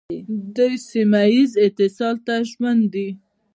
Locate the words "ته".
2.25-2.33